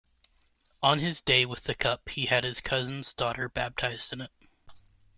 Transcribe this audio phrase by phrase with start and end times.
[0.81, 4.31] On his day with the Cup, he had his cousin's daughter baptized in it.